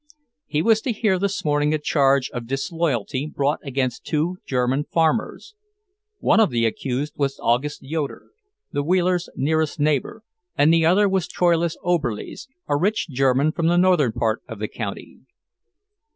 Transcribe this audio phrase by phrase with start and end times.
[0.47, 5.53] He was to hear this morning a charge of disloyalty brought against two German farmers.
[6.17, 8.31] One of the accused was August Yoeder,
[8.71, 10.23] the Wheelers' nearest neighbour,
[10.57, 14.67] and the other was Troilus Oberlies, a rich German from the northern part of the
[14.67, 15.19] county.